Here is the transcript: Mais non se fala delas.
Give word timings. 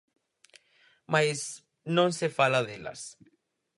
Mais 1.11 1.39
non 1.95 2.09
se 2.19 2.27
fala 2.37 2.59
delas. 2.67 3.01